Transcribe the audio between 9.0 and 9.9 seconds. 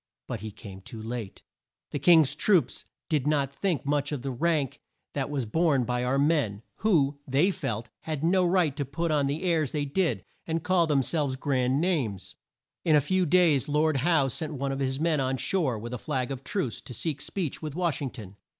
on the airs they